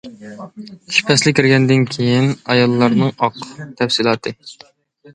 [0.93, 3.41] قىش پەسلى كىرگەندىن كېيىن، ئاياللارنىڭ ئاق.
[3.63, 4.39] تەپسىلاتى.